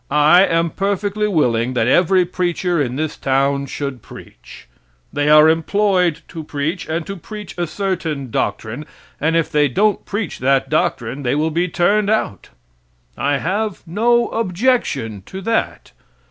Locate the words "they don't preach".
9.51-10.39